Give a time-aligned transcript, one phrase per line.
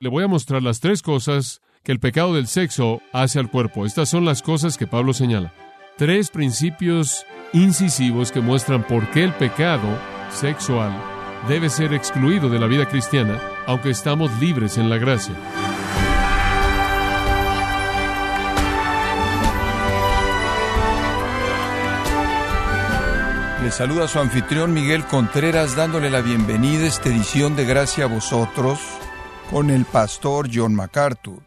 [0.00, 3.84] le voy a mostrar las tres cosas que el pecado del sexo hace al cuerpo.
[3.84, 5.52] Estas son las cosas que Pablo señala.
[5.98, 9.86] Tres principios incisivos que muestran por qué el pecado
[10.32, 10.90] sexual
[11.48, 15.34] debe ser excluido de la vida cristiana, aunque estamos libres en la gracia.
[23.62, 28.08] Le saluda su anfitrión Miguel Contreras dándole la bienvenida a esta edición de Gracia a
[28.08, 28.80] vosotros
[29.50, 31.42] con el pastor John MacArthur.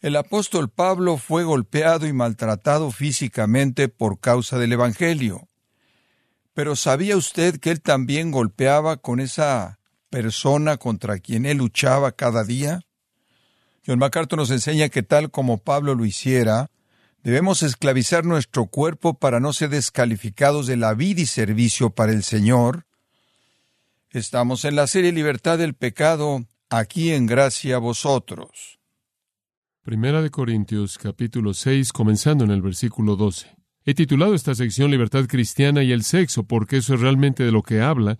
[0.00, 5.48] El apóstol Pablo fue golpeado y maltratado físicamente por causa del Evangelio.
[6.52, 9.78] Pero ¿sabía usted que él también golpeaba con esa
[10.10, 12.82] persona contra quien él luchaba cada día?
[13.86, 16.70] John MacArthur nos enseña que tal como Pablo lo hiciera,
[17.24, 22.22] Debemos esclavizar nuestro cuerpo para no ser descalificados de la vida y servicio para el
[22.22, 22.84] Señor.
[24.14, 28.78] Estamos en la serie Libertad del Pecado, aquí en gracia a vosotros.
[29.82, 33.56] Primera de Corintios capítulo 6, comenzando en el versículo 12.
[33.84, 37.62] He titulado esta sección Libertad Cristiana y el Sexo, porque eso es realmente de lo
[37.62, 38.16] que habla,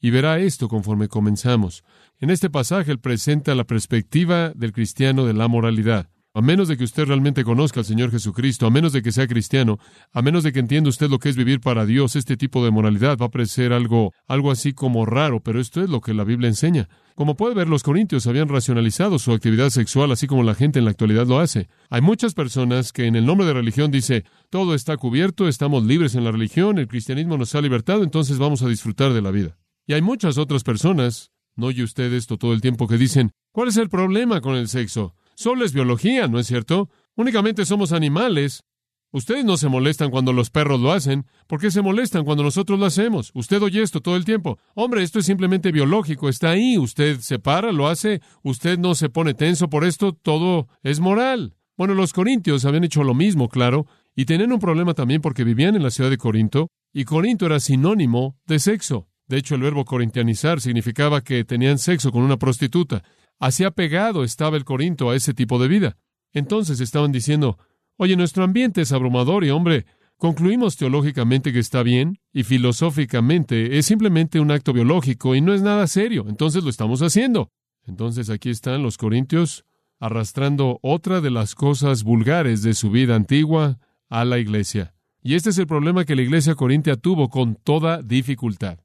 [0.00, 1.84] y verá esto conforme comenzamos.
[2.18, 6.10] En este pasaje él presenta la perspectiva del cristiano de la moralidad.
[6.36, 9.26] A menos de que usted realmente conozca al Señor Jesucristo, a menos de que sea
[9.26, 9.78] cristiano,
[10.12, 12.70] a menos de que entienda usted lo que es vivir para Dios, este tipo de
[12.70, 16.24] moralidad va a parecer algo, algo así como raro, pero esto es lo que la
[16.24, 16.90] Biblia enseña.
[17.14, 20.84] Como puede ver, los corintios habían racionalizado su actividad sexual así como la gente en
[20.84, 21.70] la actualidad lo hace.
[21.88, 26.16] Hay muchas personas que en el nombre de religión dice, todo está cubierto, estamos libres
[26.16, 29.56] en la religión, el cristianismo nos ha libertado, entonces vamos a disfrutar de la vida.
[29.86, 33.68] Y hay muchas otras personas, no oye usted esto todo el tiempo, que dicen, ¿cuál
[33.68, 35.14] es el problema con el sexo?
[35.36, 36.88] Solo es biología, ¿no es cierto?
[37.14, 38.64] Únicamente somos animales.
[39.12, 41.26] Ustedes no se molestan cuando los perros lo hacen.
[41.46, 43.32] ¿Por qué se molestan cuando nosotros lo hacemos?
[43.34, 44.58] Usted oye esto todo el tiempo.
[44.74, 46.78] Hombre, esto es simplemente biológico, está ahí.
[46.78, 48.22] Usted se para, lo hace.
[48.42, 50.12] Usted no se pone tenso por esto.
[50.12, 51.54] Todo es moral.
[51.76, 55.76] Bueno, los corintios habían hecho lo mismo, claro, y tenían un problema también porque vivían
[55.76, 59.08] en la ciudad de Corinto, y Corinto era sinónimo de sexo.
[59.28, 63.02] De hecho, el verbo corintianizar significaba que tenían sexo con una prostituta.
[63.38, 65.96] Así apegado estaba el Corinto a ese tipo de vida.
[66.32, 67.58] Entonces estaban diciendo,
[67.96, 69.86] oye, nuestro ambiente es abrumador y hombre,
[70.16, 75.62] concluimos teológicamente que está bien y filosóficamente es simplemente un acto biológico y no es
[75.62, 77.50] nada serio, entonces lo estamos haciendo.
[77.86, 79.64] Entonces aquí están los corintios
[79.98, 84.94] arrastrando otra de las cosas vulgares de su vida antigua a la iglesia.
[85.22, 88.78] Y este es el problema que la iglesia corintia tuvo con toda dificultad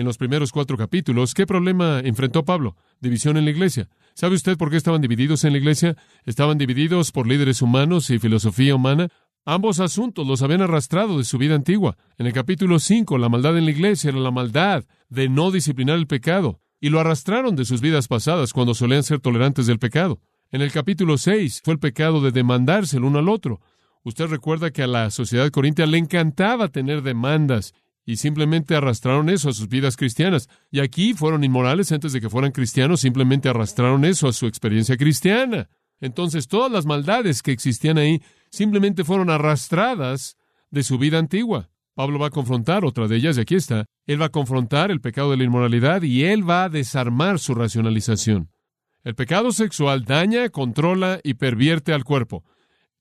[0.00, 2.74] en los primeros cuatro capítulos, ¿qué problema enfrentó Pablo?
[3.00, 3.90] División en la iglesia.
[4.14, 5.94] ¿Sabe usted por qué estaban divididos en la iglesia?
[6.24, 9.08] Estaban divididos por líderes humanos y filosofía humana.
[9.44, 11.98] Ambos asuntos los habían arrastrado de su vida antigua.
[12.16, 15.98] En el capítulo 5, la maldad en la iglesia era la maldad de no disciplinar
[15.98, 20.22] el pecado, y lo arrastraron de sus vidas pasadas cuando solían ser tolerantes del pecado.
[20.50, 23.60] En el capítulo 6 fue el pecado de demandarse el uno al otro.
[24.02, 27.74] Usted recuerda que a la sociedad corintia le encantaba tener demandas
[28.04, 30.48] y simplemente arrastraron eso a sus vidas cristianas.
[30.70, 34.96] Y aquí fueron inmorales antes de que fueran cristianos, simplemente arrastraron eso a su experiencia
[34.96, 35.68] cristiana.
[36.00, 40.36] Entonces todas las maldades que existían ahí simplemente fueron arrastradas
[40.70, 41.70] de su vida antigua.
[41.94, 43.84] Pablo va a confrontar otra de ellas, y aquí está.
[44.06, 47.54] Él va a confrontar el pecado de la inmoralidad y él va a desarmar su
[47.54, 48.50] racionalización.
[49.04, 52.44] El pecado sexual daña, controla y pervierte al cuerpo.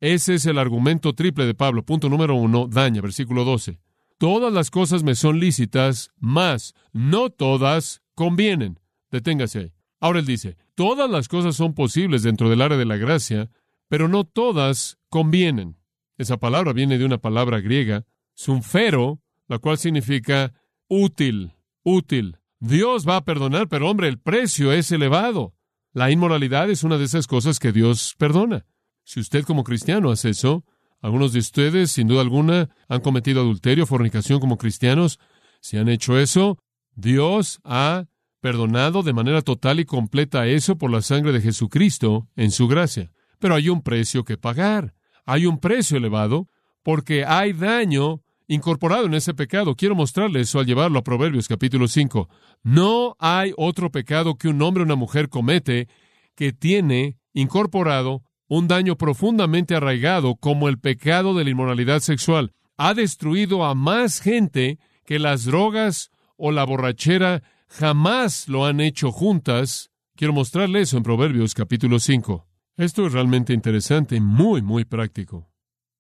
[0.02, 1.86] Ese es el argumento triple de Pablo.
[1.86, 3.80] Punto número uno, daña, versículo 12
[4.19, 8.80] todas las cosas me son lícitas, mas no todas convienen.
[9.09, 9.74] Deténgase.
[10.00, 13.50] Ahora él dice, todas las cosas son posibles dentro del área de la gracia,
[13.88, 15.78] pero no todas convienen.
[16.18, 20.53] Esa palabra viene de una palabra griega, sunfero, la cual significa
[20.88, 21.53] útil,
[21.84, 22.38] útil.
[22.59, 25.56] Dios va a perdonar, pero hombre, el precio es elevado.
[25.94, 28.66] La inmoralidad es una de esas cosas que Dios perdona.
[29.03, 30.66] Si usted como cristiano hace eso,
[31.02, 35.20] algunos de ustedes, sin duda alguna, han cometido adulterio, fornicación como cristianos.
[35.62, 36.58] Si han hecho eso,
[36.96, 38.06] Dios ha
[38.42, 43.12] perdonado de manera total y completa eso por la sangre de Jesucristo en su gracia.
[43.40, 44.94] Pero hay un precio que pagar.
[45.25, 46.48] Hay un precio elevado
[46.84, 49.75] porque hay daño incorporado en ese pecado.
[49.75, 52.28] Quiero mostrarle eso al llevarlo a Proverbios capítulo 5.
[52.63, 55.88] No hay otro pecado que un hombre o una mujer comete
[56.36, 62.51] que tiene incorporado un daño profundamente arraigado como el pecado de la inmoralidad sexual.
[62.78, 69.12] Ha destruido a más gente que las drogas o la borrachera jamás lo han hecho
[69.12, 69.92] juntas.
[70.16, 72.48] Quiero mostrarle eso en Proverbios capítulo 5.
[72.75, 75.50] Esto es realmente interesante, muy, muy práctico.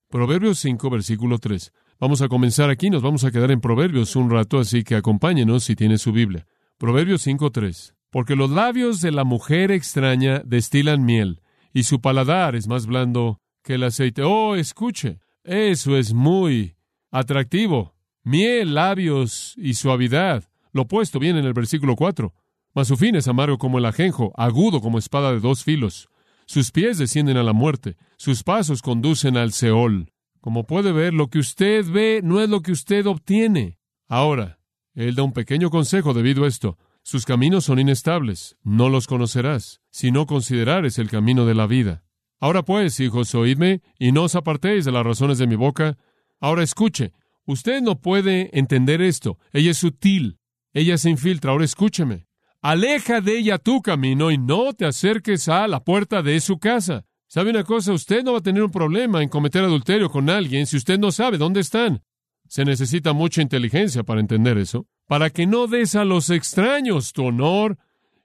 [0.09, 1.71] Proverbios 5, versículo 3.
[1.99, 5.65] Vamos a comenzar aquí, nos vamos a quedar en Proverbios un rato, así que acompáñenos
[5.65, 6.47] si tiene su Biblia.
[6.77, 7.95] Proverbios 5, 3.
[8.09, 11.41] porque los labios de la mujer extraña destilan miel,
[11.73, 14.23] y su paladar es más blando que el aceite.
[14.23, 16.75] Oh, escuche, eso es muy
[17.11, 17.95] atractivo.
[18.23, 20.43] Miel, labios y suavidad.
[20.71, 22.33] Lo opuesto viene en el versículo 4.
[22.73, 26.09] Mas su fin es amargo como el ajenjo, agudo como espada de dos filos.
[26.45, 30.11] Sus pies descienden a la muerte, sus pasos conducen al Seol.
[30.41, 33.77] Como puede ver, lo que usted ve no es lo que usted obtiene.
[34.07, 34.59] Ahora,
[34.93, 36.77] él da un pequeño consejo debido a esto.
[37.11, 42.03] Sus caminos son inestables, no los conocerás, si no considerares el camino de la vida.
[42.39, 45.97] Ahora pues, hijos, oídme, y no os apartéis de las razones de mi boca.
[46.39, 47.13] Ahora escuche,
[47.45, 50.37] usted no puede entender esto, ella es sutil,
[50.71, 52.27] ella se infiltra, ahora escúcheme.
[52.61, 57.05] Aleja de ella tu camino y no te acerques a la puerta de su casa.
[57.25, 57.91] ¿Sabe una cosa?
[57.91, 61.11] Usted no va a tener un problema en cometer adulterio con alguien si usted no
[61.11, 62.03] sabe dónde están.
[62.47, 67.25] Se necesita mucha inteligencia para entender eso, para que no des a los extraños tu
[67.25, 67.79] honor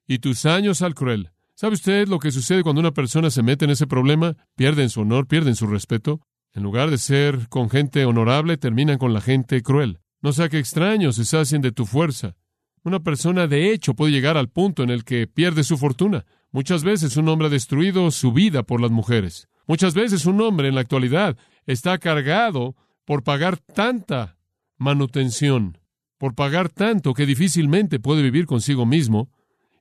[0.07, 1.31] y tus años al cruel.
[1.55, 4.37] ¿Sabe usted lo que sucede cuando una persona se mete en ese problema?
[4.55, 6.21] Pierden su honor, pierden su respeto.
[6.53, 10.01] En lugar de ser con gente honorable, terminan con la gente cruel.
[10.21, 12.37] No sea que extraños se sacien de tu fuerza.
[12.83, 16.27] Una persona de hecho puede llegar al punto en el que pierde su fortuna.
[16.53, 19.49] Muchas veces un hombre ha destruido su vida por las mujeres.
[19.67, 22.77] Muchas veces un hombre en la actualidad está cargado
[23.07, 24.37] por pagar tanta
[24.77, 25.79] manutención,
[26.25, 29.29] por pagar tanto que difícilmente puede vivir consigo mismo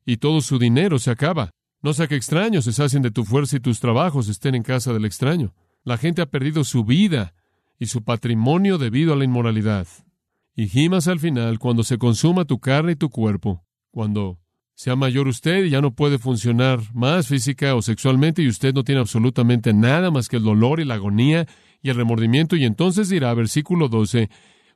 [0.05, 1.51] y todo su dinero se acaba.
[1.81, 4.91] No sea que extraños se hacen de tu fuerza y tus trabajos estén en casa
[4.91, 5.53] del extraño.
[5.85, 7.33] La gente ha perdido su vida
[7.79, 9.87] y su patrimonio debido a la inmoralidad.
[10.53, 14.37] Y gimas al final cuando se consuma tu carne y tu cuerpo, cuando
[14.75, 18.83] sea mayor usted y ya no puede funcionar más física o sexualmente y usted no
[18.83, 21.47] tiene absolutamente nada más que el dolor y la agonía
[21.81, 24.29] y el remordimiento y entonces dirá, versículo 12,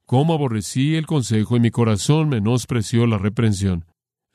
[0.07, 3.85] cómo aborrecí el consejo y mi corazón menospreció la reprensión.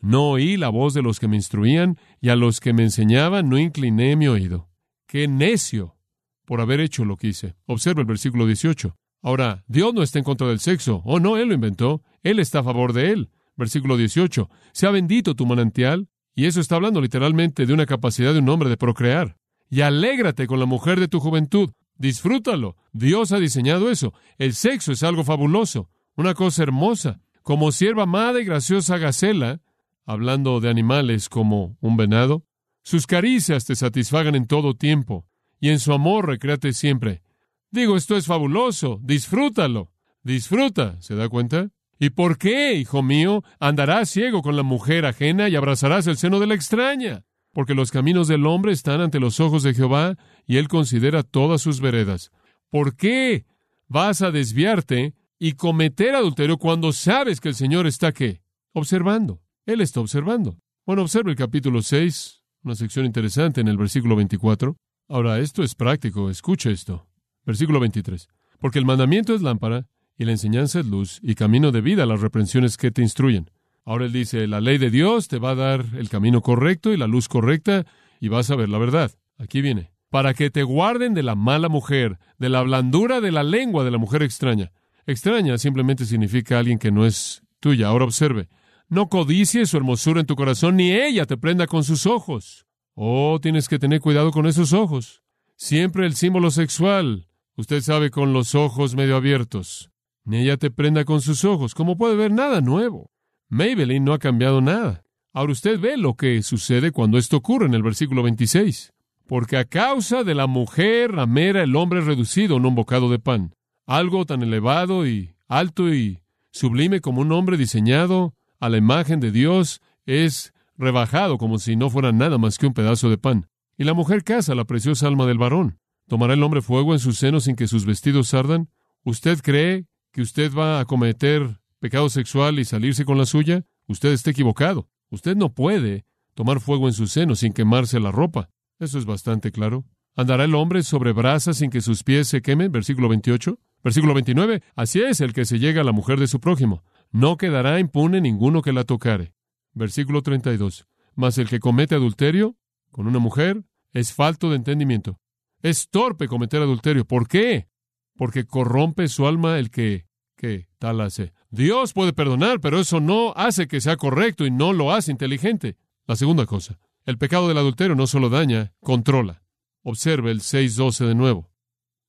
[0.01, 3.49] No oí la voz de los que me instruían y a los que me enseñaban
[3.49, 4.69] no incliné mi oído.
[5.09, 5.97] ¡Qué necio!
[6.45, 7.55] por haber hecho lo que hice.
[7.67, 8.95] Observa el versículo 18.
[9.23, 11.01] Ahora, Dios no está en contra del sexo.
[11.05, 12.03] Oh, no, Él lo inventó.
[12.23, 13.31] Él está a favor de él.
[13.57, 14.51] Versículo 18.
[14.73, 16.09] Sea bendito tu manantial.
[16.35, 19.37] Y eso está hablando literalmente de una capacidad de un hombre de procrear.
[19.71, 21.71] Y alégrate con la mujer de tu juventud.
[21.97, 22.77] Disfrútalo.
[22.93, 24.13] Dios ha diseñado eso.
[24.39, 27.21] El sexo es algo fabuloso, una cosa hermosa.
[27.43, 29.61] Como sierva amada y graciosa gacela,
[30.05, 32.45] hablando de animales como un venado,
[32.83, 35.27] sus caricias te satisfagan en todo tiempo,
[35.61, 37.23] y en su amor recréate siempre.
[37.71, 39.01] Digo, esto es fabuloso.
[39.03, 39.91] Disfrútalo.
[40.23, 41.01] Disfruta.
[41.01, 41.71] ¿Se da cuenta?
[41.99, 46.41] ¿Y por qué, hijo mío, andarás ciego con la mujer ajena y abrazarás el seno
[46.41, 47.25] de la extraña?
[47.53, 50.17] Porque los caminos del hombre están ante los ojos de Jehová
[50.47, 52.31] y él considera todas sus veredas.
[52.71, 53.45] ¿Por qué
[53.89, 58.41] vas a desviarte y cometer adulterio cuando sabes que el Señor está qué?
[58.73, 59.43] Observando.
[59.67, 60.57] Él está observando.
[60.87, 64.77] Bueno, observe el capítulo 6, una sección interesante en el versículo 24.
[65.09, 66.31] Ahora, esto es práctico.
[66.31, 67.07] Escuche esto.
[67.45, 68.29] Versículo 23.
[68.59, 72.07] Porque el mandamiento es lámpara y la enseñanza es luz y camino de vida a
[72.07, 73.51] las reprensiones que te instruyen.
[73.85, 76.97] Ahora él dice, la ley de Dios te va a dar el camino correcto y
[76.97, 77.85] la luz correcta
[78.21, 79.11] y vas a ver la verdad.
[79.39, 79.91] Aquí viene.
[80.09, 83.91] Para que te guarden de la mala mujer, de la blandura de la lengua de
[83.91, 84.73] la mujer extraña.
[85.07, 87.89] Extraña simplemente significa alguien que no es tuya.
[87.89, 88.49] Ahora observe.
[88.89, 92.67] No codicies su hermosura en tu corazón, ni ella te prenda con sus ojos.
[92.95, 95.23] Oh, tienes que tener cuidado con esos ojos.
[95.57, 97.29] Siempre el símbolo sexual.
[97.57, 99.91] Usted sabe, con los ojos medio abiertos.
[100.25, 101.75] Ni ella te prenda con sus ojos.
[101.75, 103.12] Como puede ver nada nuevo.
[103.53, 105.05] Maybelline no ha cambiado nada.
[105.35, 108.95] Ahora usted ve lo que sucede cuando esto ocurre en el versículo 26.
[109.27, 113.19] Porque a causa de la mujer ramera el hombre es reducido en un bocado de
[113.19, 113.55] pan.
[113.87, 119.31] Algo tan elevado y alto y sublime como un hombre diseñado a la imagen de
[119.31, 123.49] Dios es rebajado como si no fuera nada más que un pedazo de pan.
[123.77, 125.79] Y la mujer casa la preciosa alma del varón.
[126.09, 128.71] ¿Tomará el hombre fuego en sus senos sin que sus vestidos ardan?
[129.05, 134.13] ¿Usted cree que usted va a cometer pecado sexual y salirse con la suya, usted
[134.13, 134.89] está equivocado.
[135.11, 138.51] Usted no puede tomar fuego en su seno sin quemarse la ropa.
[138.79, 139.85] Eso es bastante claro.
[140.15, 142.71] ¿Andará el hombre sobre brasas sin que sus pies se quemen?
[142.71, 143.59] Versículo 28.
[143.83, 144.63] Versículo 29.
[144.77, 146.85] Así es el que se llega a la mujer de su prójimo.
[147.11, 149.35] No quedará impune ninguno que la tocare.
[149.73, 150.87] Versículo 32.
[151.17, 152.57] Mas el que comete adulterio
[152.93, 155.19] con una mujer es falto de entendimiento.
[155.63, 157.05] Es torpe cometer adulterio.
[157.05, 157.73] ¿Por qué?
[158.17, 160.07] porque corrompe su alma el que,
[160.43, 161.33] que tal hace.
[161.51, 165.77] Dios puede perdonar, pero eso no hace que sea correcto y no lo hace inteligente.
[166.05, 169.45] La segunda cosa, el pecado del adulterio no solo daña, controla.
[169.85, 171.49] Observe el 6.12 de nuevo.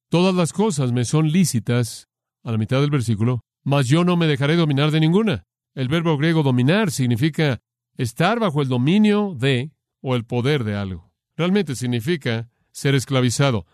[0.10, 2.10] Todas las cosas me son lícitas,
[2.44, 5.44] a la mitad del versículo, mas yo no me dejaré dominar de ninguna.
[5.76, 7.62] El verbo griego dominar significa
[7.98, 11.12] estar bajo el dominio de o el poder de algo.
[11.38, 13.68] Realmente significa ser esclavizado.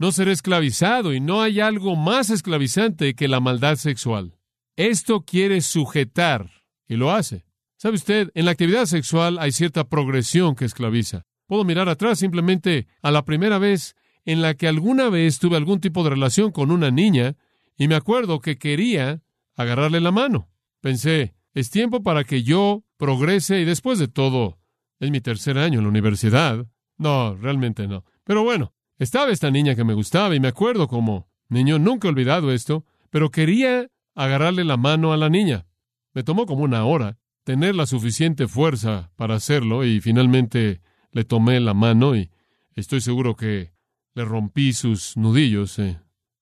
[0.00, 4.38] No ser esclavizado y no hay algo más esclavizante que la maldad sexual.
[4.74, 6.50] Esto quiere sujetar
[6.88, 7.44] y lo hace.
[7.76, 8.30] ¿Sabe usted?
[8.34, 11.26] En la actividad sexual hay cierta progresión que esclaviza.
[11.44, 15.80] Puedo mirar atrás simplemente a la primera vez en la que alguna vez tuve algún
[15.80, 17.36] tipo de relación con una niña
[17.76, 19.20] y me acuerdo que quería
[19.54, 20.48] agarrarle la mano.
[20.80, 24.60] Pensé, es tiempo para que yo progrese y después de todo,
[24.98, 26.66] es mi tercer año en la universidad.
[26.96, 28.06] No, realmente no.
[28.24, 32.10] Pero bueno, estaba esta niña que me gustaba y me acuerdo como niño, nunca he
[32.10, 35.66] olvidado esto, pero quería agarrarle la mano a la niña.
[36.12, 41.60] Me tomó como una hora tener la suficiente fuerza para hacerlo y finalmente le tomé
[41.60, 42.30] la mano y
[42.74, 43.72] estoy seguro que
[44.14, 45.78] le rompí sus nudillos.
[45.78, 45.98] Eh.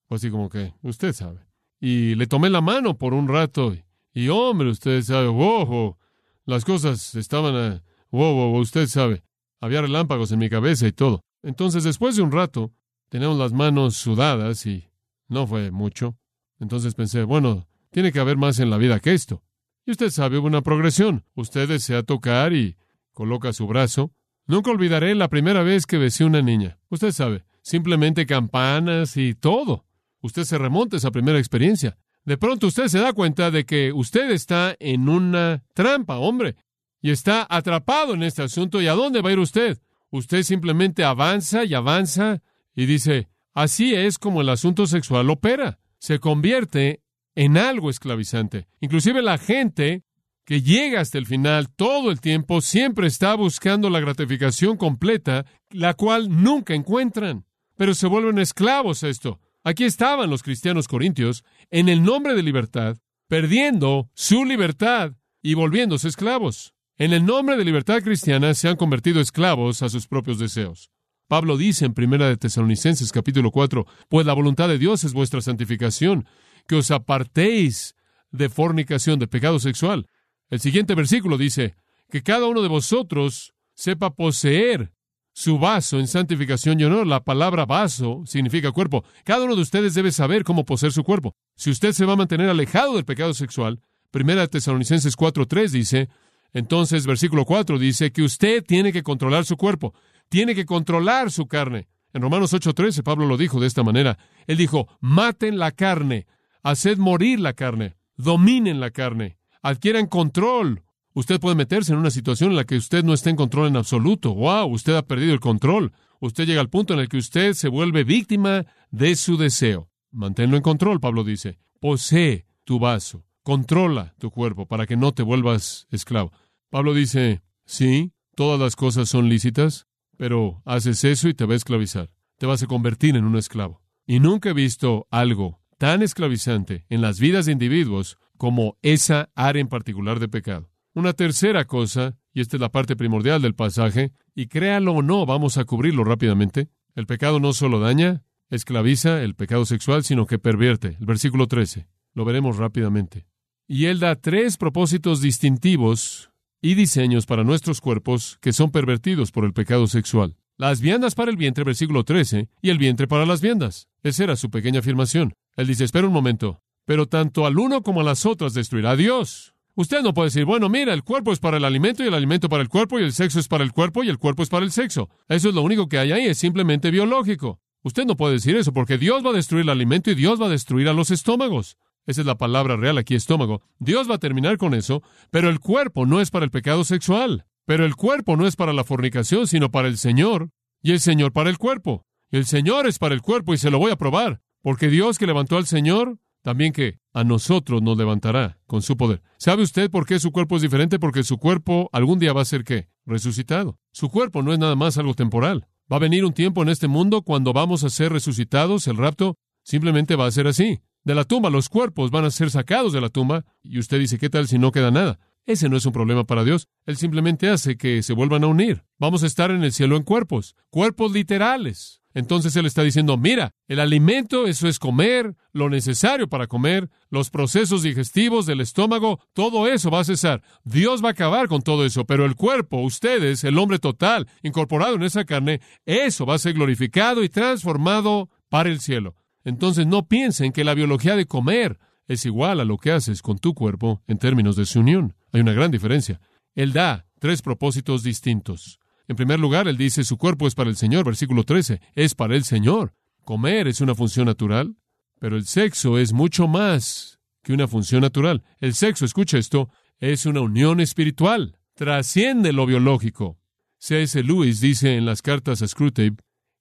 [0.09, 1.47] Fue así como que, usted sabe.
[1.81, 3.73] Y le tomé la mano por un rato
[4.12, 5.97] y, hombre, usted sabe, wow,
[6.45, 9.23] las cosas estaban, a, wow, wow, usted sabe.
[9.61, 11.23] Había relámpagos en mi cabeza y todo.
[11.42, 12.73] Entonces, después de un rato,
[13.09, 14.88] teníamos las manos sudadas y
[15.28, 16.16] no fue mucho.
[16.61, 19.42] Entonces pensé, bueno, tiene que haber más en la vida que esto.
[19.87, 21.25] Y usted sabe, hubo una progresión.
[21.35, 22.76] Usted desea tocar y
[23.12, 24.12] coloca su brazo.
[24.47, 26.78] Nunca olvidaré la primera vez que besé una niña.
[26.90, 29.85] Usted sabe, simplemente campanas y todo.
[30.21, 31.97] Usted se remonta a esa primera experiencia.
[32.25, 36.57] De pronto usted se da cuenta de que usted está en una trampa, hombre
[37.00, 38.83] y está atrapado en este asunto.
[38.83, 39.78] ¿Y a dónde va a ir usted?
[40.11, 42.43] Usted simplemente avanza y avanza
[42.75, 45.79] y dice, así es como el asunto sexual opera.
[45.99, 47.03] Se convierte
[47.35, 48.67] en algo esclavizante.
[48.81, 50.05] Inclusive la gente
[50.45, 55.93] que llega hasta el final todo el tiempo siempre está buscando la gratificación completa, la
[55.95, 57.45] cual nunca encuentran.
[57.77, 59.41] Pero se vuelven esclavos a esto.
[59.62, 62.97] Aquí estaban los cristianos corintios en el nombre de libertad,
[63.29, 65.12] perdiendo su libertad
[65.43, 66.75] y volviéndose esclavos.
[67.00, 70.90] En el nombre de libertad cristiana se han convertido esclavos a sus propios deseos.
[71.28, 75.40] Pablo dice en Primera de Tesalonicenses capítulo 4, pues la voluntad de Dios es vuestra
[75.40, 76.26] santificación,
[76.67, 77.95] que os apartéis
[78.33, 80.09] de fornicación, de pecado sexual.
[80.50, 81.76] El siguiente versículo dice,
[82.11, 84.93] que cada uno de vosotros sepa poseer
[85.33, 87.07] su vaso en santificación y honor.
[87.07, 89.05] La palabra vaso significa cuerpo.
[89.23, 91.37] Cada uno de ustedes debe saber cómo poseer su cuerpo.
[91.55, 96.09] Si usted se va a mantener alejado del pecado sexual, Primera de Tesalonicenses 4.3 dice,
[96.52, 99.95] entonces, versículo 4 dice que usted tiene que controlar su cuerpo,
[100.28, 101.88] tiene que controlar su carne.
[102.12, 104.19] En Romanos 8:13 Pablo lo dijo de esta manera.
[104.47, 106.26] Él dijo, maten la carne,
[106.62, 110.83] haced morir la carne, dominen la carne, adquieran control.
[111.12, 113.76] Usted puede meterse en una situación en la que usted no está en control en
[113.76, 114.35] absoluto.
[114.35, 114.73] ¡Wow!
[114.73, 115.93] Usted ha perdido el control.
[116.21, 119.88] Usted llega al punto en el que usted se vuelve víctima de su deseo.
[120.12, 121.59] Manténlo en control, Pablo dice.
[121.81, 123.28] Posee tu vaso.
[123.49, 126.35] Controla tu cuerpo para que no te vuelvas esclavo.
[126.69, 129.87] Pablo dice, sí, todas las cosas son lícitas,
[130.19, 132.11] pero haces eso y te va a esclavizar.
[132.37, 133.81] Te vas a convertir en un esclavo.
[134.07, 139.62] Y nunca he visto algo tan esclavizante en las vidas de individuos como esa área
[139.62, 140.69] en particular de pecado.
[140.93, 145.25] Una tercera cosa, y esta es la parte primordial del pasaje, y créalo o no,
[145.25, 146.69] vamos a cubrirlo rápidamente.
[146.95, 150.99] El pecado no solo daña, esclaviza el pecado sexual, sino que pervierte.
[151.00, 151.88] El versículo 13.
[152.12, 153.26] Lo veremos rápidamente.
[153.71, 156.31] Y él da tres propósitos distintivos
[156.63, 160.37] y diseños para nuestros cuerpos que son pervertidos por el pecado sexual.
[160.57, 163.87] Las viandas para el vientre, versículo 13, y el vientre para las viandas.
[164.03, 165.35] Esa era su pequeña afirmación.
[165.55, 169.53] Él dice, espera un momento, pero tanto al uno como a las otras destruirá Dios.
[169.75, 172.49] Usted no puede decir, bueno, mira, el cuerpo es para el alimento y el alimento
[172.49, 174.65] para el cuerpo y el sexo es para el cuerpo y el cuerpo es para
[174.65, 175.11] el sexo.
[175.29, 177.61] Eso es lo único que hay ahí, es simplemente biológico.
[177.83, 180.47] Usted no puede decir eso porque Dios va a destruir el alimento y Dios va
[180.47, 181.77] a destruir a los estómagos.
[182.09, 183.61] Esa es la palabra real aquí, estómago.
[183.79, 187.45] Dios va a terminar con eso, pero el cuerpo no es para el pecado sexual.
[187.67, 190.49] Pero el cuerpo no es para la fornicación, sino para el Señor,
[190.83, 192.07] y el Señor para el cuerpo.
[192.31, 195.27] El Señor es para el cuerpo, y se lo voy a probar, porque Dios que
[195.27, 199.21] levantó al Señor, también que a nosotros nos levantará con su poder.
[199.37, 200.99] ¿Sabe usted por qué su cuerpo es diferente?
[200.99, 202.88] Porque su cuerpo algún día va a ser qué?
[203.05, 203.79] Resucitado.
[203.93, 205.67] Su cuerpo no es nada más algo temporal.
[205.93, 209.37] Va a venir un tiempo en este mundo cuando vamos a ser resucitados, el rapto
[209.62, 213.00] simplemente va a ser así de la tumba, los cuerpos van a ser sacados de
[213.00, 215.19] la tumba, y usted dice, ¿qué tal si no queda nada?
[215.49, 216.69] Ese no es un problema para Dios.
[216.85, 218.85] Él simplemente hace que se vuelvan a unir.
[218.99, 222.02] Vamos a estar en el cielo en cuerpos, cuerpos literales.
[222.12, 227.31] Entonces Él está diciendo, mira, el alimento, eso es comer, lo necesario para comer, los
[227.31, 230.43] procesos digestivos del estómago, todo eso va a cesar.
[230.64, 234.97] Dios va a acabar con todo eso, pero el cuerpo, ustedes, el hombre total, incorporado
[234.97, 239.14] en esa carne, eso va a ser glorificado y transformado para el cielo.
[239.49, 243.38] Entonces no piensen que la biología de comer es igual a lo que haces con
[243.38, 245.14] tu cuerpo en términos de su unión.
[245.33, 246.21] Hay una gran diferencia.
[246.55, 248.78] Él da tres propósitos distintos.
[249.07, 252.37] En primer lugar, él dice, su cuerpo es para el Señor, versículo 13, es para
[252.37, 252.93] el Señor.
[253.25, 254.76] Comer es una función natural,
[255.19, 258.45] pero el sexo es mucho más que una función natural.
[258.61, 263.38] El sexo, escucha esto, es una unión espiritual, trasciende lo biológico.
[263.78, 264.23] C.S.
[264.23, 266.17] Lewis dice en las cartas a Screwtape,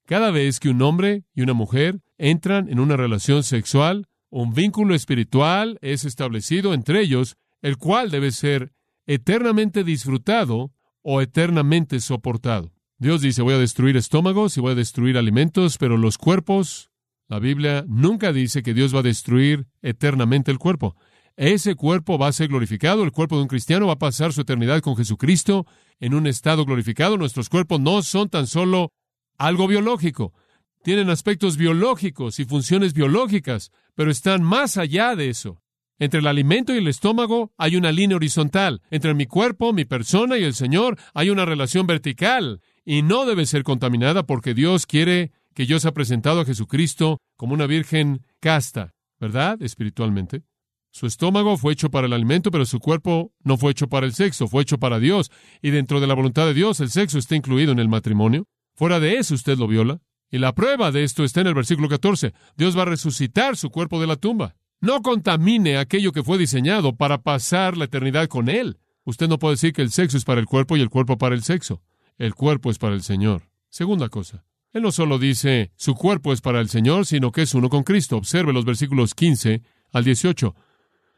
[0.06, 4.94] cada vez que un hombre y una mujer entran en una relación sexual, un vínculo
[4.94, 8.72] espiritual es establecido entre ellos, el cual debe ser
[9.06, 10.72] eternamente disfrutado
[11.02, 12.72] o eternamente soportado.
[12.98, 16.90] Dios dice, voy a destruir estómagos y voy a destruir alimentos, pero los cuerpos,
[17.28, 20.96] la Biblia nunca dice que Dios va a destruir eternamente el cuerpo.
[21.36, 24.40] Ese cuerpo va a ser glorificado, el cuerpo de un cristiano va a pasar su
[24.40, 25.66] eternidad con Jesucristo
[26.00, 27.16] en un estado glorificado.
[27.16, 28.90] Nuestros cuerpos no son tan solo
[29.38, 30.34] algo biológico,
[30.82, 35.60] tienen aspectos biológicos y funciones biológicas, pero están más allá de eso.
[35.98, 38.82] Entre el alimento y el estómago hay una línea horizontal.
[38.90, 43.46] Entre mi cuerpo, mi persona y el Señor hay una relación vertical y no debe
[43.46, 48.94] ser contaminada porque Dios quiere que yo sea presentado a Jesucristo como una virgen casta,
[49.18, 49.60] ¿verdad?
[49.60, 50.44] Espiritualmente.
[50.90, 54.14] Su estómago fue hecho para el alimento, pero su cuerpo no fue hecho para el
[54.14, 55.30] sexo, fue hecho para Dios.
[55.60, 58.46] Y dentro de la voluntad de Dios, el sexo está incluido en el matrimonio.
[58.74, 60.00] Fuera de eso, usted lo viola.
[60.30, 62.34] Y la prueba de esto está en el versículo 14.
[62.56, 64.56] Dios va a resucitar su cuerpo de la tumba.
[64.80, 68.78] No contamine aquello que fue diseñado para pasar la eternidad con Él.
[69.04, 71.34] Usted no puede decir que el sexo es para el cuerpo y el cuerpo para
[71.34, 71.82] el sexo.
[72.18, 73.48] El cuerpo es para el Señor.
[73.70, 74.44] Segunda cosa.
[74.72, 77.84] Él no solo dice su cuerpo es para el Señor, sino que es uno con
[77.84, 78.18] Cristo.
[78.18, 80.54] Observe los versículos 15 al 18.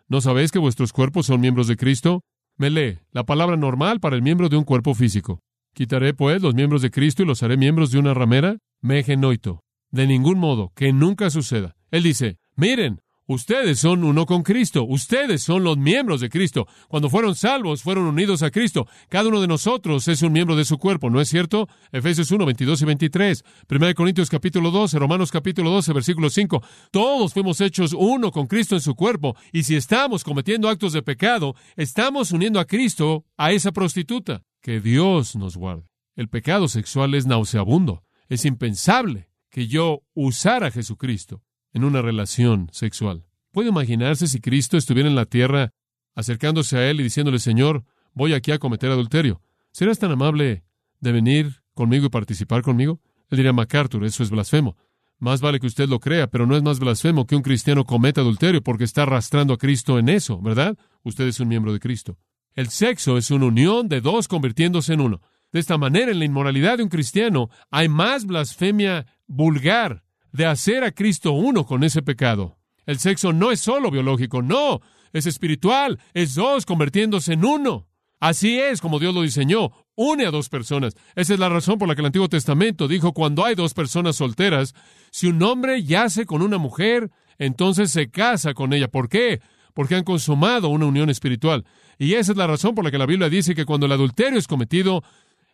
[0.08, 2.22] ¿No sabéis que vuestros cuerpos son miembros de Cristo?
[2.56, 5.40] Me lee la palabra normal para el miembro de un cuerpo físico.
[5.74, 8.58] Quitaré, pues, los miembros de Cristo y los haré miembros de una ramera.
[8.82, 9.62] Me genoito.
[9.90, 11.76] De ningún modo, que nunca suceda.
[11.90, 14.82] Él dice, miren, Ustedes son uno con Cristo.
[14.82, 16.66] Ustedes son los miembros de Cristo.
[16.88, 18.88] Cuando fueron salvos, fueron unidos a Cristo.
[19.08, 21.68] Cada uno de nosotros es un miembro de su cuerpo, ¿no es cierto?
[21.92, 23.44] Efesios 1, 22 y 23.
[23.70, 26.60] 1 Corintios capítulo 12, Romanos capítulo 12, versículo 5.
[26.90, 29.36] Todos fuimos hechos uno con Cristo en su cuerpo.
[29.52, 34.42] Y si estamos cometiendo actos de pecado, estamos uniendo a Cristo a esa prostituta.
[34.60, 35.84] Que Dios nos guarde.
[36.16, 38.02] El pecado sexual es nauseabundo.
[38.30, 43.26] Es impensable que yo usara a Jesucristo en una relación sexual.
[43.50, 45.72] ¿Puede imaginarse si Cristo estuviera en la tierra
[46.14, 49.42] acercándose a él y diciéndole, Señor, voy aquí a cometer adulterio?
[49.72, 50.62] ¿Serás tan amable
[51.00, 53.00] de venir conmigo y participar conmigo?
[53.30, 54.76] Él diría, MacArthur, eso es blasfemo.
[55.18, 58.20] Más vale que usted lo crea, pero no es más blasfemo que un cristiano cometa
[58.20, 60.78] adulterio porque está arrastrando a Cristo en eso, ¿verdad?
[61.02, 62.16] Usted es un miembro de Cristo.
[62.54, 65.20] El sexo es una unión de dos convirtiéndose en uno.
[65.52, 70.84] De esta manera, en la inmoralidad de un cristiano hay más blasfemia vulgar de hacer
[70.84, 72.58] a Cristo uno con ese pecado.
[72.86, 74.80] El sexo no es solo biológico, no,
[75.12, 77.88] es espiritual, es dos convirtiéndose en uno.
[78.20, 80.94] Así es como Dios lo diseñó, une a dos personas.
[81.14, 84.16] Esa es la razón por la que el Antiguo Testamento dijo, cuando hay dos personas
[84.16, 84.74] solteras,
[85.10, 88.88] si un hombre yace con una mujer, entonces se casa con ella.
[88.88, 89.40] ¿Por qué?
[89.72, 91.64] Porque han consumado una unión espiritual.
[91.98, 94.38] Y esa es la razón por la que la Biblia dice que cuando el adulterio
[94.38, 95.02] es cometido,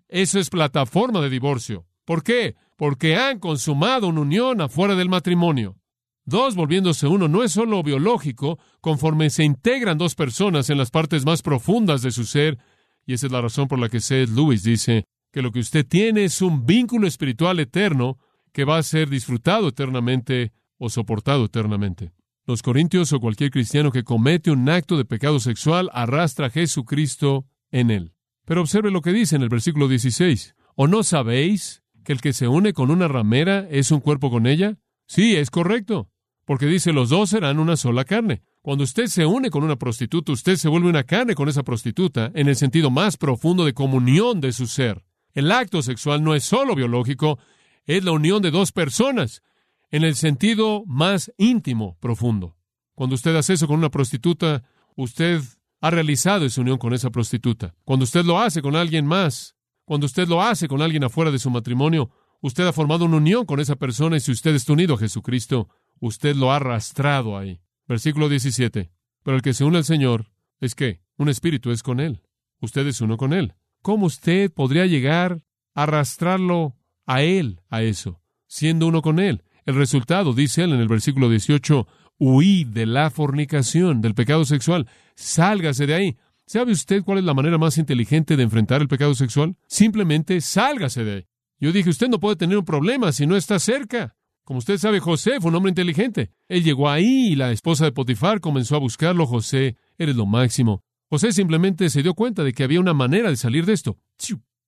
[0.08, 1.86] eso es plataforma de divorcio.
[2.04, 2.54] ¿Por qué?
[2.76, 5.76] porque han consumado una unión afuera del matrimonio.
[6.24, 11.24] Dos volviéndose uno no es solo biológico, conforme se integran dos personas en las partes
[11.24, 12.58] más profundas de su ser,
[13.06, 15.86] y esa es la razón por la que Seth Lewis dice que lo que usted
[15.86, 18.18] tiene es un vínculo espiritual eterno
[18.52, 22.12] que va a ser disfrutado eternamente o soportado eternamente.
[22.44, 27.46] Los corintios o cualquier cristiano que comete un acto de pecado sexual arrastra a Jesucristo
[27.70, 28.15] en él.
[28.46, 30.54] Pero observe lo que dice en el versículo 16.
[30.76, 34.46] ¿O no sabéis que el que se une con una ramera es un cuerpo con
[34.46, 34.78] ella?
[35.06, 36.10] Sí, es correcto,
[36.44, 38.42] porque dice los dos serán una sola carne.
[38.62, 42.30] Cuando usted se une con una prostituta, usted se vuelve una carne con esa prostituta
[42.34, 45.04] en el sentido más profundo de comunión de su ser.
[45.34, 47.38] El acto sexual no es solo biológico,
[47.84, 49.42] es la unión de dos personas
[49.90, 52.56] en el sentido más íntimo, profundo.
[52.94, 54.62] Cuando usted hace eso con una prostituta,
[54.94, 55.42] usted
[55.80, 57.74] ha realizado esa unión con esa prostituta.
[57.84, 61.38] Cuando usted lo hace con alguien más, cuando usted lo hace con alguien afuera de
[61.38, 62.10] su matrimonio,
[62.40, 65.68] usted ha formado una unión con esa persona y si usted está unido a Jesucristo,
[66.00, 67.60] usted lo ha arrastrado ahí.
[67.86, 68.90] Versículo 17.
[69.22, 72.22] Pero el que se une al Señor es que un espíritu es con Él.
[72.60, 73.54] Usted es uno con Él.
[73.82, 75.42] ¿Cómo usted podría llegar
[75.74, 79.44] a arrastrarlo a Él, a eso, siendo uno con Él?
[79.64, 81.86] El resultado, dice Él en el versículo 18,
[82.18, 86.16] huid de la fornicación, del pecado sexual, sálgase de ahí.
[86.46, 89.56] ¿Sabe usted cuál es la manera más inteligente de enfrentar el pecado sexual?
[89.66, 91.26] Simplemente sálgase de ahí.
[91.58, 94.14] Yo dije, usted no puede tener un problema si no está cerca.
[94.44, 96.30] Como usted sabe, José fue un hombre inteligente.
[96.48, 99.26] Él llegó ahí y la esposa de Potifar comenzó a buscarlo.
[99.26, 100.84] José, eres lo máximo.
[101.08, 103.98] José simplemente se dio cuenta de que había una manera de salir de esto.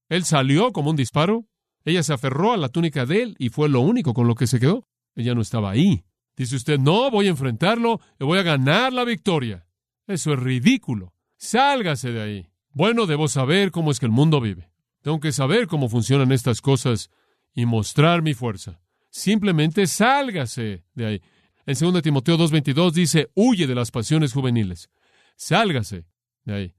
[0.09, 1.47] Él salió como un disparo.
[1.85, 4.49] Ella se aferró a la túnica de él y fue lo único con lo que
[4.49, 4.85] se quedó.
[5.15, 6.05] Ella no estaba ahí.
[6.39, 9.67] Dice usted, no, voy a enfrentarlo y voy a ganar la victoria.
[10.07, 11.13] Eso es ridículo.
[11.37, 12.49] Sálgase de ahí.
[12.71, 14.71] Bueno, debo saber cómo es que el mundo vive.
[15.03, 17.11] Tengo que saber cómo funcionan estas cosas
[17.55, 18.81] y mostrar mi fuerza.
[19.11, 21.23] Simplemente sálgase de ahí.
[21.67, 24.91] En 2 Timoteo 2.22 dice, huye de las pasiones juveniles.
[25.35, 26.05] Sálgase
[26.45, 26.75] de ahí.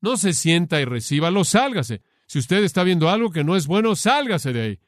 [0.00, 2.00] No se sienta y recíbalo, sálgase.
[2.26, 4.80] Si usted está viendo algo que no es bueno, sálgase de ahí.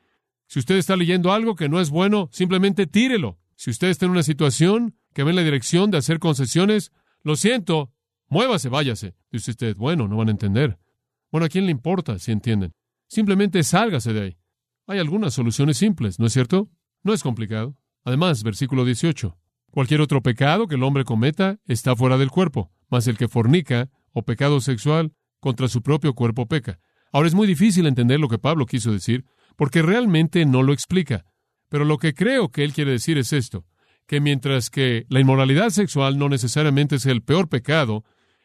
[0.46, 3.38] Si usted está leyendo algo que no es bueno, simplemente tírelo.
[3.58, 6.92] Si usted está en una situación que va en la dirección de hacer concesiones,
[7.24, 7.92] lo siento,
[8.28, 9.16] muévase, váyase.
[9.32, 10.78] Dice usted, bueno, no van a entender.
[11.32, 12.72] Bueno, ¿a quién le importa si entienden?
[13.08, 14.38] Simplemente sálgase de ahí.
[14.86, 16.70] Hay algunas soluciones simples, ¿no es cierto?
[17.02, 17.76] No es complicado.
[18.04, 19.36] Además, versículo 18.
[19.72, 23.90] Cualquier otro pecado que el hombre cometa está fuera del cuerpo, mas el que fornica
[24.12, 26.78] o pecado sexual contra su propio cuerpo peca.
[27.12, 29.24] Ahora es muy difícil entender lo que Pablo quiso decir,
[29.56, 31.24] porque realmente no lo explica.
[31.68, 33.64] Pero lo que creo que él quiere decir es esto,
[34.06, 38.04] que mientras que la inmoralidad sexual no necesariamente es el peor pecado,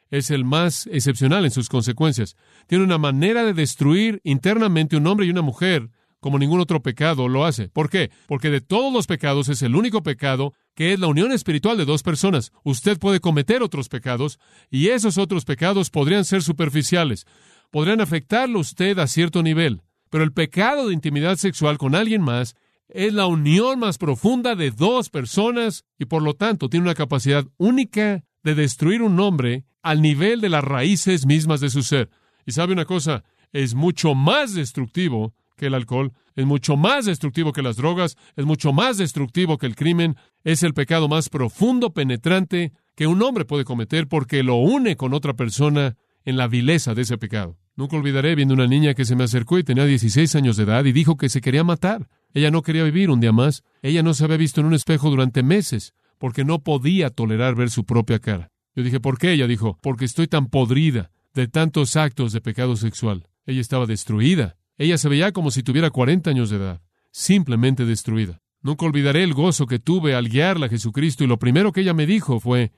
[0.09, 2.35] es el más excepcional en sus consecuencias.
[2.67, 7.27] Tiene una manera de destruir internamente un hombre y una mujer como ningún otro pecado
[7.27, 7.67] lo hace.
[7.67, 8.09] ¿Por qué?
[8.27, 11.85] Porque de todos los pecados es el único pecado que es la unión espiritual de
[11.85, 12.51] dos personas.
[12.63, 17.25] Usted puede cometer otros pecados y esos otros pecados podrían ser superficiales,
[17.71, 22.55] podrían afectarlo usted a cierto nivel, pero el pecado de intimidad sexual con alguien más
[22.93, 27.45] es la unión más profunda de dos personas y por lo tanto tiene una capacidad
[27.57, 32.09] única de destruir un hombre al nivel de las raíces mismas de su ser.
[32.45, 37.51] Y sabe una cosa, es mucho más destructivo que el alcohol, es mucho más destructivo
[37.51, 41.93] que las drogas, es mucho más destructivo que el crimen, es el pecado más profundo,
[41.93, 46.93] penetrante que un hombre puede cometer porque lo une con otra persona en la vileza
[46.93, 47.57] de ese pecado.
[47.75, 50.85] Nunca olvidaré viendo una niña que se me acercó y tenía 16 años de edad
[50.85, 52.07] y dijo que se quería matar.
[52.33, 53.63] Ella no quería vivir un día más.
[53.81, 57.69] Ella no se había visto en un espejo durante meses porque no podía tolerar ver
[57.69, 58.49] su propia cara.
[58.75, 59.33] Yo dije, ¿por qué?
[59.33, 63.27] Ella dijo, porque estoy tan podrida de tantos actos de pecado sexual.
[63.45, 64.55] Ella estaba destruida.
[64.77, 68.41] Ella se veía como si tuviera 40 años de edad, simplemente destruida.
[68.61, 71.93] Nunca olvidaré el gozo que tuve al guiarla a Jesucristo y lo primero que ella
[71.93, 72.71] me dijo fue,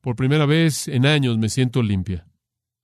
[0.00, 2.26] por primera vez en años me siento limpia.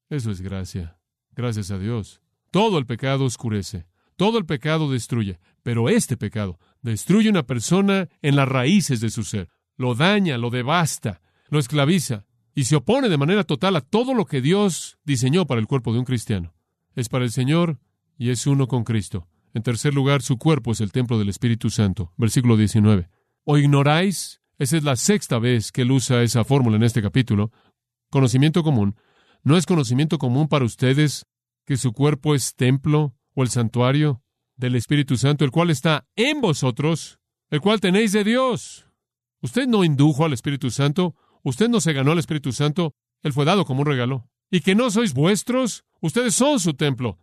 [0.09, 0.98] Eso es gracia.
[1.37, 2.20] Gracias a Dios.
[2.50, 3.87] Todo el pecado oscurece,
[4.18, 9.22] todo el pecado destruye, pero este pecado destruye una persona en las raíces de su
[9.22, 14.14] ser, lo daña, lo devasta, lo esclaviza y se opone de manera total a todo
[14.14, 16.52] lo que Dios diseñó para el cuerpo de un cristiano.
[16.96, 17.78] Es para el Señor
[18.18, 19.28] y es uno con Cristo.
[19.54, 22.12] En tercer lugar, su cuerpo es el templo del Espíritu Santo.
[22.16, 23.09] Versículo 19.
[23.44, 24.42] ¿O ignoráis?
[24.59, 27.52] Esa es la sexta vez que él usa esa fórmula en este capítulo.
[28.11, 28.96] Conocimiento común
[29.44, 31.24] ¿No es conocimiento común para ustedes
[31.64, 34.22] que su cuerpo es templo el santuario
[34.57, 37.18] del Espíritu Santo, el cual está en vosotros,
[37.51, 38.87] el cual tenéis de Dios?
[39.40, 43.44] Usted no indujo al Espíritu Santo, usted no se ganó al Espíritu Santo, él fue
[43.44, 44.29] dado como un regalo.
[44.51, 45.85] ¿Y que no sois vuestros?
[46.01, 47.18] Ustedes son su templo.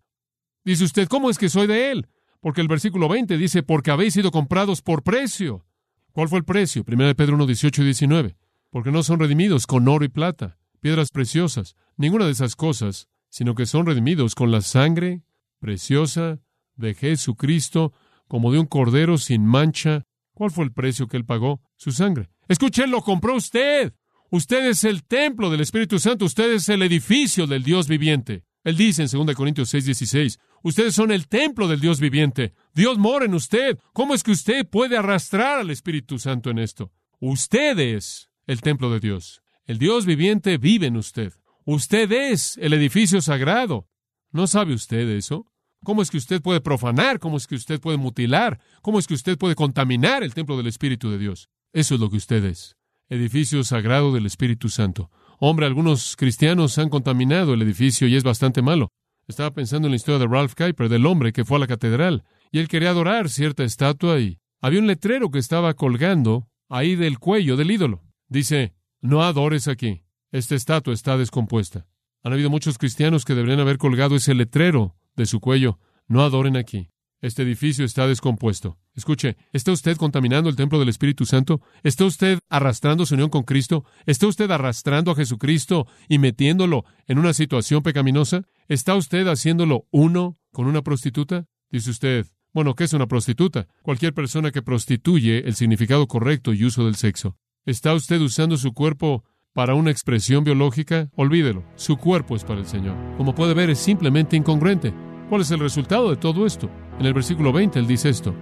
[0.64, 2.08] Dice usted, ¿cómo es que soy de él?
[2.40, 5.66] Porque el versículo 20 dice, porque habéis sido comprados por precio.
[6.12, 6.84] ¿Cuál fue el precio?
[6.84, 8.38] Primera de Pedro 1, 18 y 19.
[8.70, 13.56] Porque no son redimidos con oro y plata, piedras preciosas, ninguna de esas cosas, sino
[13.56, 15.24] que son redimidos con la sangre
[15.66, 16.40] preciosa
[16.76, 17.92] de Jesucristo,
[18.28, 20.06] como de un cordero sin mancha.
[20.36, 21.60] ¿Cuál fue el precio que él pagó?
[21.76, 22.30] Su sangre.
[22.48, 23.96] Escuchen, lo compró usted.
[24.30, 28.44] Usted es el templo del Espíritu Santo, usted es el edificio del Dios viviente.
[28.64, 32.54] Él dice en 2 Corintios 6, 16, ustedes son el templo del Dios viviente.
[32.76, 33.80] Dios mora en usted.
[33.92, 36.92] ¿Cómo es que usted puede arrastrar al Espíritu Santo en esto?
[37.20, 39.42] Usted es el templo de Dios.
[39.66, 41.34] El Dios viviente vive en usted.
[41.66, 43.88] Usted es el edificio sagrado.
[44.32, 45.48] ¿No sabe usted eso?
[45.86, 47.20] ¿Cómo es que usted puede profanar?
[47.20, 48.60] ¿Cómo es que usted puede mutilar?
[48.82, 51.48] ¿Cómo es que usted puede contaminar el templo del Espíritu de Dios?
[51.72, 52.76] Eso es lo que usted es.
[53.08, 55.12] Edificio sagrado del Espíritu Santo.
[55.40, 58.90] Hombre, algunos cristianos han contaminado el edificio y es bastante malo.
[59.28, 62.24] Estaba pensando en la historia de Ralph Kuiper, del hombre que fue a la catedral,
[62.52, 67.20] y él quería adorar cierta estatua y había un letrero que estaba colgando ahí del
[67.20, 68.04] cuello del ídolo.
[68.28, 70.04] Dice, no adores aquí.
[70.32, 71.86] Esta estatua está descompuesta.
[72.24, 75.80] Han habido muchos cristianos que deberían haber colgado ese letrero de su cuello.
[76.08, 76.90] No adoren aquí.
[77.22, 78.78] Este edificio está descompuesto.
[78.94, 81.62] Escuche, ¿está usted contaminando el templo del Espíritu Santo?
[81.84, 83.84] ¿Está usted arrastrando su unión con Cristo?
[84.06, 88.44] ¿Está usted arrastrando a Jesucristo y metiéndolo en una situación pecaminosa?
[88.68, 91.46] ¿Está usted haciéndolo uno con una prostituta?
[91.72, 93.68] Dice usted, bueno, ¿qué es una prostituta?
[93.82, 97.38] Cualquier persona que prostituye el significado correcto y uso del sexo.
[97.66, 101.64] ¿Está usted usando su cuerpo para una expresión biológica, olvídelo.
[101.76, 102.98] Su cuerpo es para el Señor.
[103.16, 104.94] Como puede ver, es simplemente incongruente.
[105.30, 106.70] ¿Cuál es el resultado de todo esto?
[107.00, 108.36] En el versículo 20 él dice esto.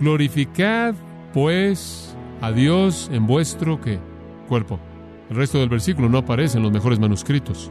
[0.00, 0.94] Glorificad,
[1.34, 4.00] pues, a Dios en vuestro ¿qué?
[4.48, 4.80] cuerpo.
[5.28, 7.70] El resto del versículo no aparece en los mejores manuscritos.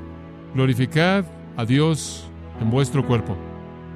[0.53, 1.25] Glorificad
[1.57, 2.29] a Dios
[2.61, 3.35] en vuestro cuerpo.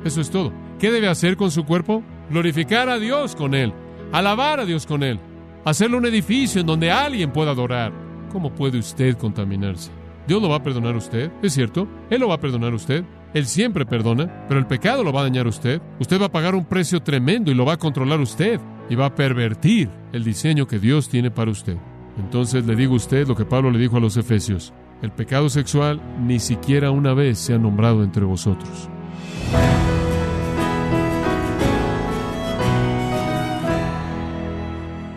[0.04, 0.52] Eso es todo.
[0.80, 2.02] ¿Qué debe hacer con su cuerpo?
[2.32, 3.72] Glorificar a Dios con él,
[4.12, 5.20] alabar a Dios con él,
[5.64, 8.09] hacerle un edificio en donde alguien pueda adorar.
[8.32, 9.92] ¿Cómo puede usted contaminarse?
[10.28, 12.76] Dios lo va a perdonar a usted, es cierto, Él lo va a perdonar a
[12.76, 13.04] usted.
[13.34, 15.82] Él siempre perdona, pero el pecado lo va a dañar a usted.
[16.00, 19.08] Usted va a pagar un precio tremendo y lo va a controlar usted y va
[19.08, 21.78] a pervertir el diseño que Dios tiene para usted.
[22.18, 24.74] Entonces le digo a usted lo que Pablo le dijo a los Efesios.
[25.02, 28.90] El pecado sexual ni siquiera una vez se ha nombrado entre vosotros.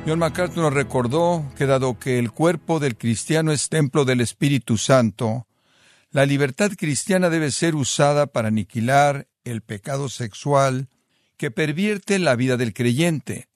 [0.05, 4.77] John MacArthur nos recordó que dado que el cuerpo del cristiano es templo del Espíritu
[4.77, 5.47] Santo,
[6.11, 10.89] la libertad cristiana debe ser usada para aniquilar el pecado sexual
[11.37, 13.49] que pervierte la vida del creyente.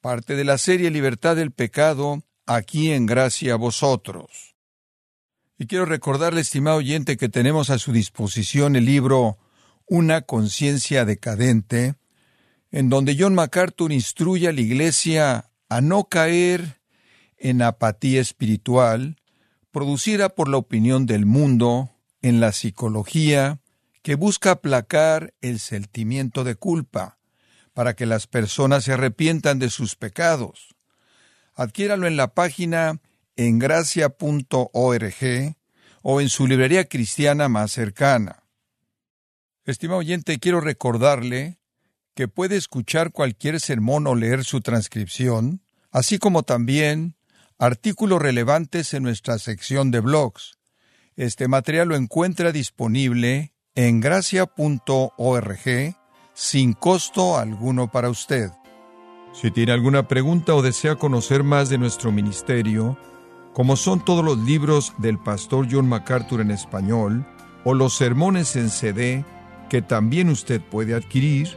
[0.00, 4.56] Parte de la serie Libertad del Pecado, aquí en gracia a vosotros.
[5.56, 9.38] Y quiero recordarle, estimado oyente, que tenemos a su disposición el libro
[9.86, 11.94] Una conciencia decadente,
[12.74, 16.80] en donde John MacArthur instruye a la Iglesia a no caer
[17.36, 19.16] en apatía espiritual
[19.70, 23.60] producida por la opinión del mundo, en la psicología,
[24.02, 27.18] que busca aplacar el sentimiento de culpa,
[27.74, 30.74] para que las personas se arrepientan de sus pecados.
[31.54, 33.00] Adquiéralo en la página
[33.36, 34.16] engracia.org
[36.02, 38.42] o en su librería cristiana más cercana.
[39.64, 41.58] Estimado oyente, quiero recordarle
[42.14, 47.16] que puede escuchar cualquier sermón o leer su transcripción, así como también
[47.58, 50.58] artículos relevantes en nuestra sección de blogs.
[51.16, 55.60] Este material lo encuentra disponible en gracia.org
[56.34, 58.50] sin costo alguno para usted.
[59.32, 62.98] Si tiene alguna pregunta o desea conocer más de nuestro ministerio,
[63.52, 67.26] como son todos los libros del pastor John MacArthur en español
[67.64, 69.24] o los sermones en CD
[69.70, 71.56] que también usted puede adquirir,